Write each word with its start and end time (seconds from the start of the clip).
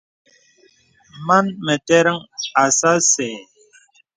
Mān 1.25 1.45
mə 1.65 1.73
tə̀rən 1.87 2.19
asà 2.63 2.91
asə́. 2.99 3.31